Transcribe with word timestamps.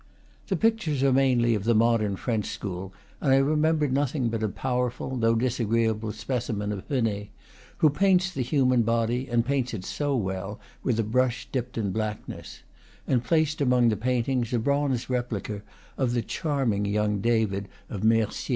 The 0.47 0.55
pictures 0.55 1.03
are 1.03 1.13
mainly 1.13 1.53
of 1.53 1.63
the 1.63 1.75
mo 1.75 1.95
dern 1.99 2.15
French 2.15 2.47
school, 2.47 2.91
and 3.21 3.31
I 3.31 3.37
remember 3.37 3.87
nothing 3.87 4.29
but 4.29 4.41
a 4.41 4.49
powerful, 4.49 5.15
though 5.15 5.35
disagreeable 5.35 6.11
specimen 6.11 6.71
of 6.71 6.83
Henner, 6.89 7.27
who 7.77 7.91
paints 7.91 8.31
the 8.31 8.41
human 8.41 8.81
body, 8.81 9.27
and 9.29 9.45
paints 9.45 9.75
it 9.75 9.85
so 9.85 10.15
well, 10.15 10.59
with 10.81 10.99
a 10.99 11.03
brush 11.03 11.47
dipped 11.51 11.77
in 11.77 11.91
blackness; 11.91 12.61
and, 13.05 13.23
placed 13.23 13.61
among 13.61 13.89
the 13.89 13.95
paintings, 13.95 14.51
a 14.55 14.57
bronze 14.57 15.07
replica 15.07 15.61
of 15.99 16.13
the 16.13 16.23
charming 16.23 16.85
young 16.85 17.19
David 17.21 17.67
of 17.87 18.03
Mercie. 18.03 18.49